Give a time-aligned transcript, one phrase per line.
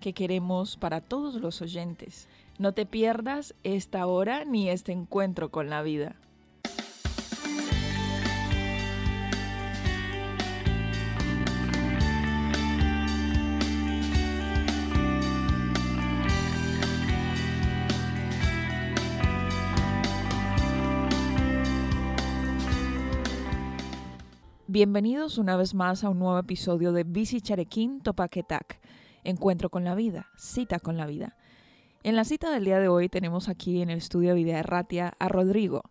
[0.00, 2.28] que queremos para todos los oyentes.
[2.58, 6.16] No te pierdas esta hora ni este encuentro con la vida.
[24.72, 28.78] Bienvenidos una vez más a un nuevo episodio de Bici Charequín Topaquetac,
[29.24, 31.36] Encuentro con la Vida, Cita con la Vida.
[32.02, 35.28] En la cita del día de hoy tenemos aquí en el estudio Vida Erratia a
[35.28, 35.82] Rodrigo.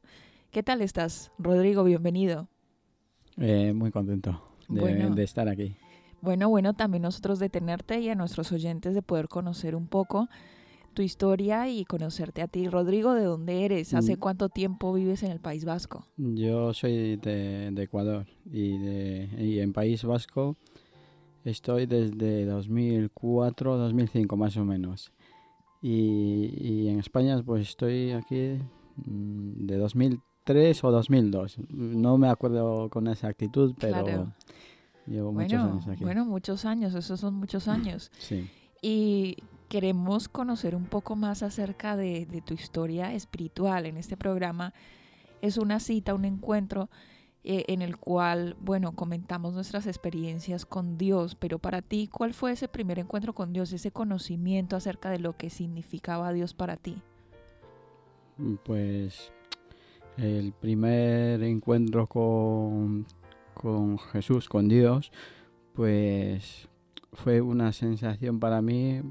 [0.52, 1.83] ¿Qué tal estás, Rodrigo?
[1.83, 2.47] Bienvenido.
[3.38, 5.13] Eh, muy contento de, Bueno.
[5.13, 5.75] de estar aquí.
[6.21, 10.27] Bueno, bueno, también nosotros de tenerte y a nuestros oyentes de poder conocer un poco
[10.95, 12.67] tu historia y conocerte a ti.
[12.67, 13.93] Rodrigo, ¿de dónde eres?
[13.93, 14.19] ¿Hace Mm.
[14.19, 16.03] cuánto tiempo vives en el País Vasco?
[16.17, 20.58] Yo soy de, de Ecuador y, de, y en País Vasco
[21.45, 25.11] estoy desde 2004, 2005 más o menos.
[25.81, 28.57] Y, y en España pues estoy aquí
[29.05, 31.57] mm, de 2003 o 2002.
[31.69, 34.33] No me acuerdo con exactitud, pero Claro.
[35.07, 36.03] llevo muchos años aquí.
[36.03, 38.11] bueno, muchos años, esos son muchos años.
[38.19, 38.49] Sí.
[38.81, 39.37] Y
[39.69, 44.73] queremos conocer un poco más acerca de, de tu historia espiritual en este programa.
[45.41, 46.89] Es una cita, un encuentro
[47.44, 52.52] eh, en el cual, bueno, comentamos nuestras experiencias con Dios, pero para ti, ¿cuál fue
[52.52, 57.02] ese primer encuentro con Dios, ese conocimiento acerca de lo que significaba Dios para ti?
[58.66, 59.32] Pues
[60.17, 63.05] el primer encuentro con,
[63.54, 65.11] con Jesús, con Dios,
[65.73, 66.67] pues
[67.14, 69.02] fue una sensación para mí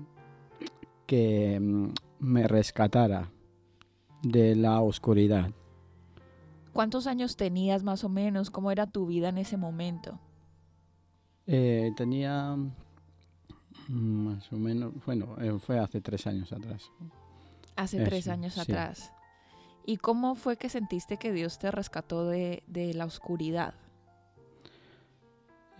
[1.06, 1.88] que mm,
[2.20, 3.30] me rescatara
[4.22, 5.50] de la oscuridad.
[6.78, 8.52] ¿Cuántos años tenías más o menos?
[8.52, 10.20] ¿Cómo era tu vida en ese momento?
[11.48, 12.54] Eh, tenía
[13.88, 16.92] mm, más o menos, bueno, eh, fue hace tres años atrás.
[17.74, 18.60] Hace tres años sí.
[18.60, 19.12] atrás.
[19.86, 23.74] ¿Y cómo fue que sentiste que Dios te rescató de, de la oscuridad?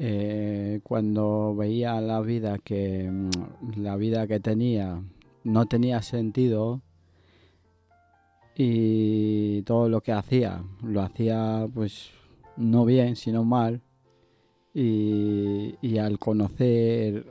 [0.00, 3.30] Eh, cuando veía la vida que mm,
[3.76, 5.00] la vida que tenía
[5.44, 6.82] no tenía sentido
[8.60, 12.10] y todo lo que hacía lo hacía pues
[12.56, 13.80] no bien sino mal
[14.74, 17.24] y, y al conocer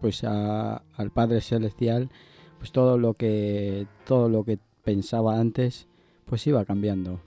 [0.00, 2.10] pues a- al Padre Celestial
[2.58, 5.88] pues todo lo que todo lo que pensaba antes
[6.26, 7.20] pues iba cambiando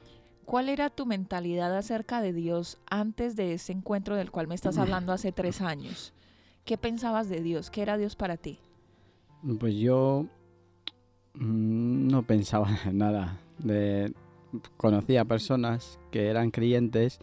[0.46, 4.80] ¿Cuál era tu mentalidad acerca de Dios antes de ese encuentro del cual me estás
[4.80, 6.12] hablando hace tres años?
[6.66, 7.70] ¿Qué pensabas de Dios?
[7.70, 8.58] ¿Qué era Dios para ti?
[9.60, 10.39] Pues yo mm,
[11.34, 13.38] no pensaba en nada.
[13.58, 14.14] De,
[14.78, 17.20] conocía personas que eran creyentes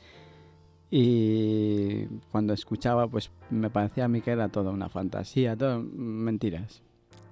[0.90, 6.82] y cuando escuchaba pues me parecía a mí que era toda una fantasía, todo mentiras.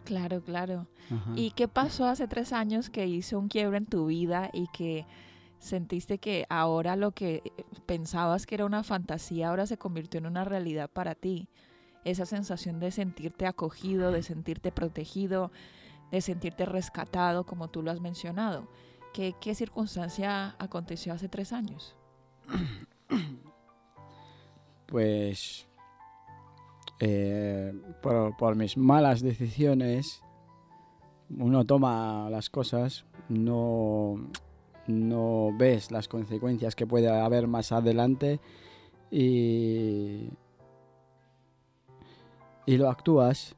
[0.04, 0.86] Claro, claro.
[1.10, 1.32] Ajá.
[1.34, 5.06] ¿Y qué pasó hace tres años que hizo un quiebre en tu vida y que
[5.58, 7.50] sentiste que ahora lo que eh,
[7.86, 11.48] pensabas que era una fantasía ahora se convirtió en una realidad para ti?
[12.04, 15.50] Esa sensación de sentirte acogido, de sentirte protegido,
[16.10, 18.68] de sentirte rescatado, como tú lo has mencionado.
[19.12, 21.96] ¿Qué, qué circunstancia aconteció hace tres años?
[24.86, 25.66] Pues
[27.00, 30.22] eh, por, por mis malas decisiones
[31.30, 34.30] uno toma las cosas, no,
[34.86, 38.40] no ves las consecuencias que puede haber más adelante
[39.10, 40.28] y,
[42.66, 43.56] y lo actúas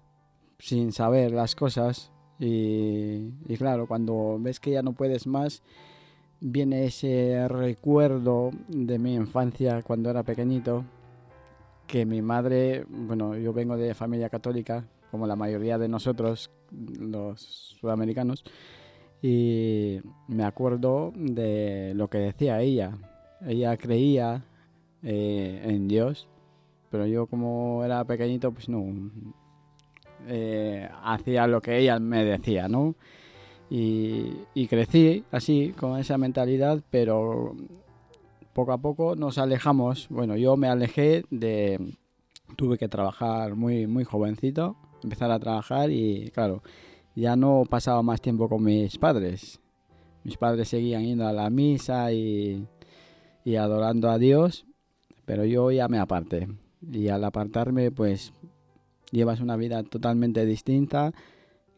[0.58, 5.62] sin saber las cosas y, claro, cuando ves que ya no puedes más,
[6.40, 10.84] viene ese recuerdo de mi infancia cuando era pequeñito,
[11.86, 16.50] que mi madre, bueno, yo vengo de familia católica, como la mayoría de nosotros,
[16.98, 17.40] los
[17.80, 18.44] sudamericanos,
[19.22, 22.98] y me acuerdo de lo que decía ella.
[23.46, 24.44] Ella creía
[25.02, 26.28] eh, en Dios,
[26.90, 28.84] pero yo como era pequeñito, pues no,
[30.26, 32.94] eh, hacía lo que ella me decía, ¿no?
[33.69, 37.56] Y, crecí así, con esa mentalidad, pero
[38.52, 40.08] poco a poco nos alejamos.
[40.08, 41.94] Bueno, yo me alejé de...
[42.56, 46.62] Tuve que trabajar muy, muy jovencito, empezar a trabajar y, claro,
[47.17, 49.61] ya no pasaba más tiempo con mis padres.
[50.23, 52.64] Mis padres seguían yendo a la misa y,
[53.44, 54.64] y adorando a Dios,
[55.25, 56.49] pero yo ya me aparté.
[56.81, 58.32] Y al apartarme, pues
[59.10, 61.12] llevas una vida totalmente distinta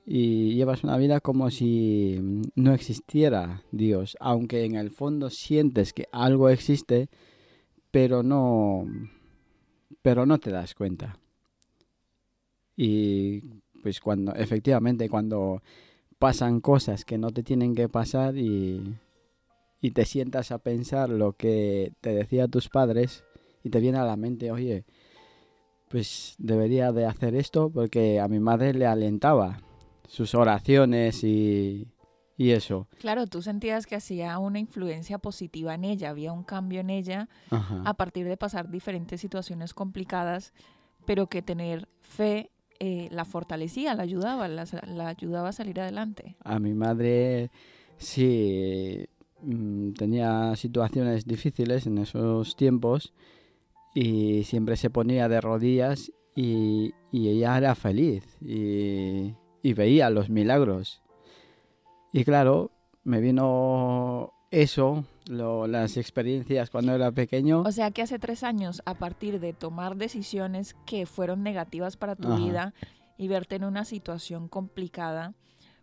[0.04, 2.18] y llevas una vida como si
[2.54, 7.08] no existiera Dios, aunque en el fondo sientes que algo existe,
[7.90, 8.86] pero no
[10.00, 11.18] pero no te das cuenta.
[12.76, 13.40] Y
[13.82, 15.62] pues cuando efectivamente cuando
[16.18, 18.96] pasan cosas que no te tienen que pasar y,
[19.80, 23.24] y te sientas a pensar lo que te decían tus padres
[23.62, 24.84] y te viene a la mente, oye,
[25.88, 29.60] pues debería de hacer esto porque a mi madre le alentaba
[30.06, 31.88] sus oraciones y,
[32.36, 32.88] y eso.
[32.98, 37.28] Claro, tú sentías que hacía una influencia positiva en ella, había un cambio en ella
[37.50, 37.82] Ajá.
[37.84, 40.52] a partir de pasar diferentes situaciones complicadas,
[41.04, 42.50] pero que tener fe
[42.80, 46.36] eh, la fortalecía, la ayudaba, la, la ayudaba a salir adelante.
[46.44, 47.50] A mi madre
[47.96, 49.06] sí
[49.42, 53.12] mm, tenía situaciones difíciles en esos tiempos
[54.00, 60.30] y siempre se ponía de rodillas y, y ella era feliz y, y veía los
[60.30, 61.02] milagros.
[62.12, 62.70] Y claro,
[63.02, 67.62] me vino eso, lo- las experiencias cuando era pequeño.
[67.62, 72.14] O sea que hace tres años, a partir de tomar decisiones que fueron negativas para
[72.14, 72.36] tu Ajá.
[72.44, 72.74] vida
[73.16, 75.34] y verte en una situación complicada,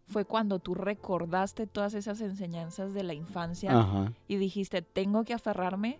[0.07, 4.13] fue cuando tú recordaste todas esas enseñanzas de la infancia Ajá.
[4.27, 5.99] y dijiste, tengo que aferrarme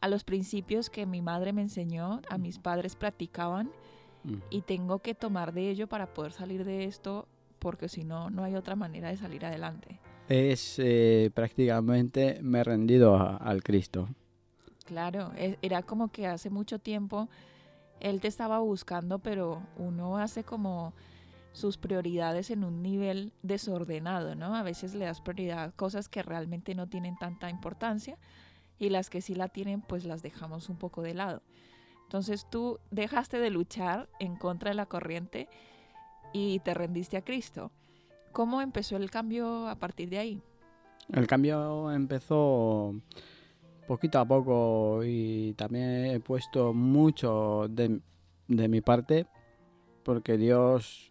[0.00, 3.70] a los principios que mi madre me enseñó, a mis padres practicaban
[4.24, 4.34] Mm.
[4.50, 7.28] y tengo que tomar de ello para poder salir de esto
[7.60, 10.00] porque si no, no hay otra manera de salir adelante.
[10.28, 14.08] Es eh, prácticamente me he rendido a- al Cristo.
[14.84, 17.28] Claro, e- era como que hace mucho tiempo
[18.00, 20.92] él te estaba buscando, pero uno hace como
[21.52, 24.54] sus prioridades en un nivel desordenado, ¿no?
[24.54, 28.18] A veces le das prioridad a cosas que realmente no tienen tanta importancia
[28.78, 31.42] y las que sí la tienen, pues las dejamos un poco de lado.
[32.04, 35.48] Entonces tú dejaste de luchar en contra de la corriente
[36.32, 37.72] y te rendiste a Cristo.
[38.32, 40.42] ¿Cómo empezó el cambio a partir de ahí?
[41.12, 42.94] El cambio empezó
[43.88, 48.00] poquito a poco y también he puesto mucho de,
[48.48, 49.26] de mi parte
[50.04, 51.10] porque Dios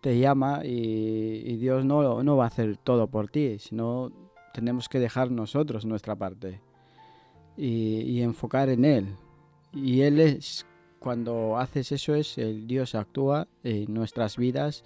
[0.00, 4.12] te llama y, Dios no, no va a hacer todo por ti, sino
[4.54, 6.60] tenemos que dejar nosotros nuestra parte
[7.58, 9.06] y, y enfocar en Él.
[9.74, 10.64] Y Él es,
[10.98, 14.84] cuando haces eso, es el Dios actúa en nuestras vidas.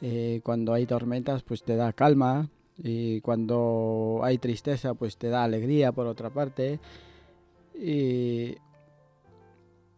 [0.00, 2.48] Eh, cuando hay tormentas, pues te da calma,
[2.78, 6.78] y cuando hay tristeza pues te da alegría por otra parte.
[7.74, 8.56] Y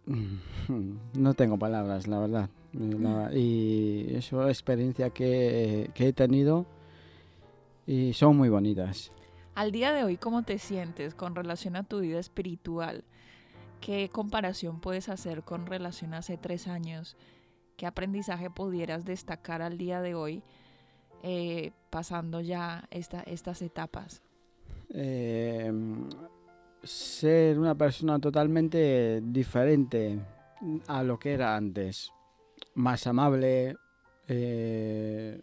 [1.18, 2.50] no tengo palabras la verdad.
[2.72, 6.66] La- y eso es experiencia que, que he tenido
[7.86, 9.12] y son muy bonitas
[9.54, 13.04] Al día de hoy, ¿cómo te sientes con relación a tu vida espiritual?
[13.80, 17.16] ¿Qué comparación puedes hacer con relación a hace tres años?
[17.76, 20.42] ¿Qué aprendizaje pudieras destacar al día de hoy
[21.22, 24.22] eh, pasando ya esta- estas etapas?
[24.90, 25.72] Eh,
[26.82, 30.18] ser una persona totalmente diferente
[30.88, 32.10] a lo que era antes.
[32.74, 33.76] Más amable,
[34.28, 35.40] eh,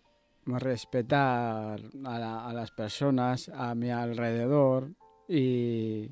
[0.60, 4.92] respetar a, la- a las personas a mi alrededor
[5.28, 6.12] y,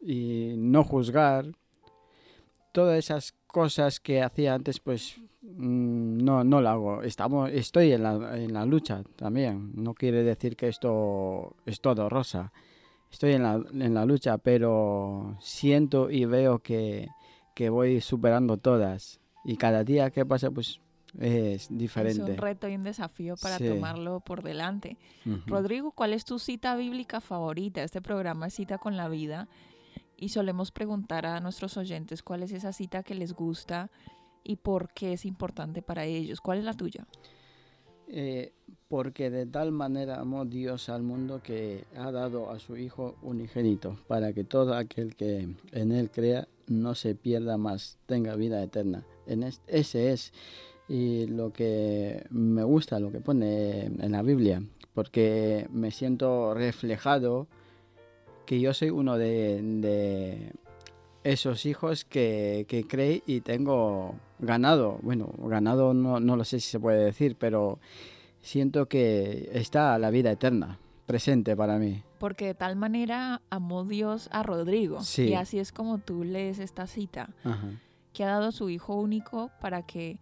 [0.00, 1.46] y no juzgar.
[2.72, 7.02] Todas esas cosas que hacía antes, pues mm, no, no lo hago.
[7.02, 9.72] Estamos, estoy en la, en la lucha también.
[9.74, 12.52] No quiere decir que esto es todo rosa.
[13.10, 17.08] Estoy en la, en la lucha, pero siento y veo que,
[17.54, 19.18] que voy superando todas.
[19.44, 20.80] Y cada día que pasa, pues
[21.18, 22.22] es Es diferente.
[22.32, 23.68] un reto y un desafío para Sí.
[23.68, 24.96] tomarlo por delante.
[25.46, 27.82] Rodrigo, ¿cuál es tu cita bíblica favorita?
[27.82, 29.48] Este programa es Cita con la Vida
[30.16, 33.90] y solemos preguntar a nuestros oyentes cuál es esa cita que les gusta
[34.44, 36.40] y por qué es importante para ellos.
[36.40, 37.06] ¿Cuál es la tuya?
[38.10, 38.52] Eh,
[38.88, 43.98] porque de tal manera amó Dios al mundo que ha dado a su Hijo unigénito,
[44.08, 49.04] para que todo aquel que en Él crea no se pierda más, tenga vida eterna.
[49.26, 50.32] En es- ese es
[50.88, 54.62] y lo que me gusta, lo que pone en la Biblia,
[54.94, 57.46] porque me siento reflejado
[58.46, 60.52] que yo soy uno de, de
[61.24, 64.98] esos hijos que, que cree y tengo ganado.
[65.02, 67.78] Bueno, ganado no, no lo sé si se puede decir, pero
[68.40, 72.02] siento que está la vida eterna presente para mí.
[72.18, 75.02] Porque de tal manera amó Dios a Rodrigo.
[75.02, 75.24] Sí.
[75.28, 77.68] Y así es como tú lees esta cita, Ajá.
[78.12, 80.18] que ha dado su Hijo único para que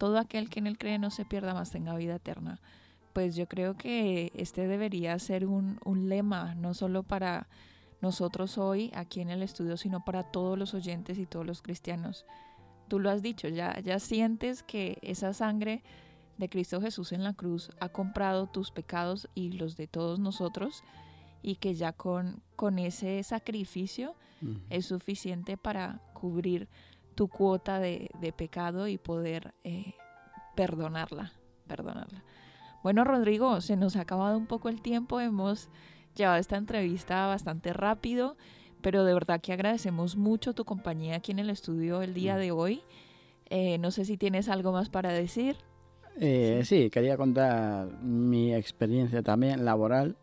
[0.00, 2.58] todo aquel que en él cree no se pierda más, tenga vida eterna.
[3.12, 7.48] Pues yo creo que este debería ser un, un lema, no solo para
[8.00, 12.24] nosotros hoy aquí en el estudio, sino para todos los oyentes y todos los cristianos.
[12.88, 15.82] Tú lo has dicho, ya, ya sientes que esa sangre
[16.38, 20.82] de Cristo Jesús en la cruz ha comprado tus pecados y los de todos nosotros
[21.42, 24.14] y que ya con, con ese sacrificio
[24.70, 26.68] es suficiente para cubrir
[27.20, 29.92] tu cuota de, pecado y poder eh,
[30.56, 31.34] perdonarla,
[31.66, 32.24] perdonarla.
[32.82, 35.68] Bueno, Rodrigo, se nos ha acabado un poco el tiempo, hemos
[36.16, 38.38] llevado esta entrevista bastante rápido,
[38.80, 42.38] pero de verdad que agradecemos mucho tu compañía aquí en el estudio el día mm.
[42.38, 42.82] de hoy.
[43.50, 45.58] Eh, no sé si tienes algo más para decir.
[46.18, 46.88] Eh, sí.
[46.88, 50.16] quería contar mi experiencia también laboral.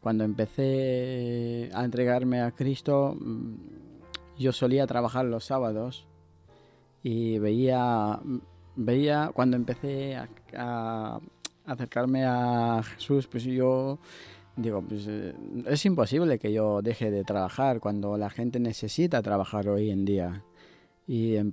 [0.00, 3.69] cuando empecé a entregarme a Cristo, mm,
[4.40, 6.06] yo solía trabajar los sábados
[7.02, 8.20] y veía,
[8.76, 10.16] veía cuando empecé
[10.56, 11.20] a
[11.64, 13.98] acercarme a Jesús, pues yo
[14.56, 15.34] digo, pues eh,
[15.66, 20.44] es imposible que yo deje de trabajar cuando la gente necesita trabajar hoy en día.
[21.06, 21.50] Y en,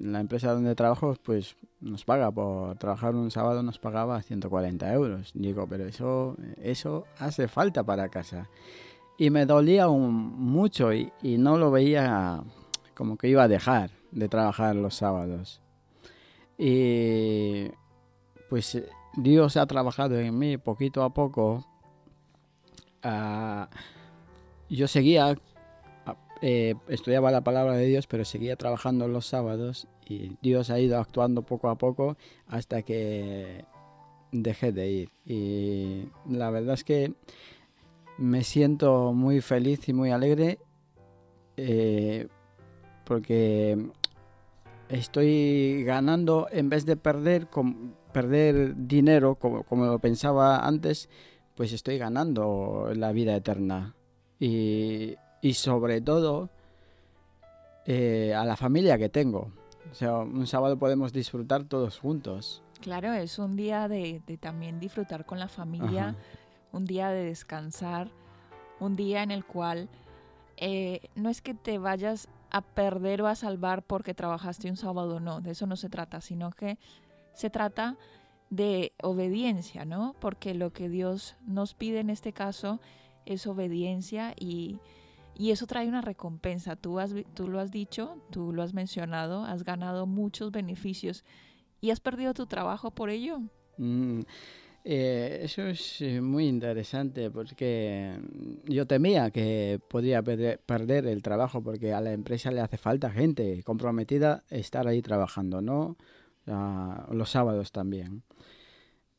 [0.00, 5.32] la empresa donde trabajo, pues nos paga por trabajar un sábado, nos pagaba 140 euros.
[5.34, 8.48] Digo, pero eso, eso hace falta para casa.
[9.20, 12.42] Y me dolía mucho y, no lo veía
[12.94, 15.60] como que iba a dejar de trabajar los sábados.
[16.56, 17.66] Y
[18.48, 18.82] pues
[19.14, 21.66] Dios ha trabajado en mí poquito a poco.
[23.02, 23.68] Ah,
[24.70, 25.36] yo seguía,
[26.06, 30.80] ah, eh, estudiaba la palabra de Dios, pero seguía trabajando los sábados y Dios ha
[30.80, 33.66] ido actuando poco a poco hasta que
[34.32, 35.10] dejé de ir.
[35.26, 37.12] Y la verdad es que
[38.20, 40.58] me siento muy feliz y muy alegre
[41.56, 42.28] eh,
[43.04, 43.90] porque
[44.90, 47.48] estoy ganando en vez de perder.
[48.12, 51.08] Perder dinero como, como lo pensaba antes,
[51.54, 53.94] pues estoy ganando la vida eterna.
[54.40, 56.50] Y, y sobre todo
[57.86, 59.52] eh, a la familia que tengo.
[59.90, 62.62] O sea, un sábado podemos disfrutar todos juntos.
[62.80, 66.16] Claro, es un día de, de también disfrutar con la familia,
[66.72, 68.10] un día de descansar,
[68.78, 69.88] un día en el cual
[70.56, 75.20] eh, no es que te vayas a perder o a salvar porque trabajaste un sábado,
[75.20, 76.78] no, de eso no se trata, sino que
[77.32, 77.96] se trata
[78.50, 80.14] de obediencia, ¿no?
[80.20, 82.80] Porque lo que Dios nos pide en este caso
[83.24, 84.78] es obediencia y,
[85.38, 86.76] eso trae una recompensa.
[86.76, 91.24] Tú, has, tú lo has dicho, tú lo has mencionado, has ganado muchos beneficios
[91.80, 93.40] y has perdido tu trabajo por ello.
[93.78, 94.20] Mm,
[94.84, 98.18] eh, eso es eh, muy interesante porque
[98.64, 103.62] yo temía que podría perder el trabajo porque a la empresa le hace falta gente
[103.62, 105.96] comprometida estar ahí trabajando, ¿no?
[107.12, 108.22] los sábados también.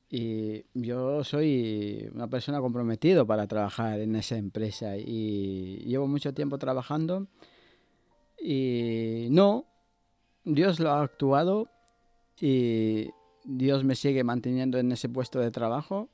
[0.09, 6.57] Y yo soy una persona comprometida para trabajar en esa empresa y llevo mucho tiempo
[6.57, 7.27] trabajando
[8.37, 9.65] y no,
[10.43, 11.69] Dios lo ha actuado
[12.41, 13.09] y
[13.43, 16.09] Dios me sigue manteniendo en ese puesto de trabajo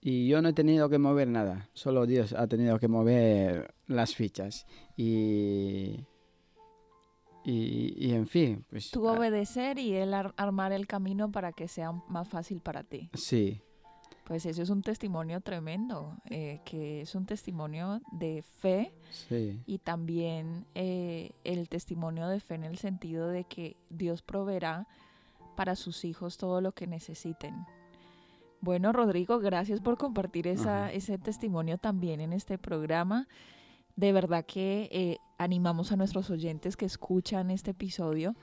[0.00, 4.14] y yo no he tenido que mover nada, solo Dios ha tenido que mover las
[4.14, 4.66] fichas
[4.96, 6.06] y
[7.42, 8.90] y, en fin, pues...
[8.90, 13.10] Tú obedecer y él armar el camino para que sea más fácil para ti.
[13.14, 13.62] Sí.
[14.24, 19.60] Pues eso es un testimonio tremendo, eh, que es un testimonio de fe sí.
[19.66, 24.86] y también eh, el testimonio de fe en el sentido de que Dios proveerá
[25.60, 27.66] para sus hijos todo lo que necesiten.
[28.62, 33.28] Bueno, Rodrigo, gracias por compartir esa, ese testimonio también en este programa
[33.94, 38.34] de verdad que eh, animamos a nuestros oyentes que escuchan este episodio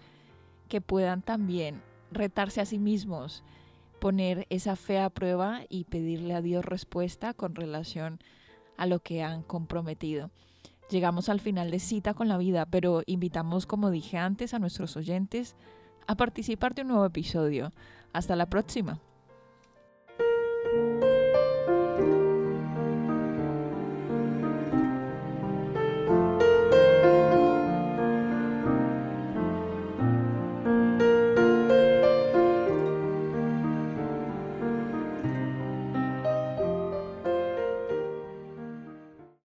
[0.69, 1.81] que puedan también
[2.11, 3.43] retarse a sí mismos,
[3.99, 8.19] poner esa fe a prueba y pedirle a Dios respuesta con relación
[8.77, 10.29] a lo que han comprometido.
[10.91, 14.95] Llegamos al final de cita con la vida, pero invitamos, como dije antes, a nuestros
[14.97, 15.55] oyentes
[16.07, 17.73] a participar de un nuevo episodio.
[18.13, 18.99] Hasta la próxima.